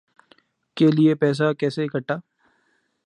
کے 0.77 0.87
لیے 0.91 1.15
پیسہ 1.15 1.51
کیسے 1.59 1.83
اکھٹا 1.83 2.15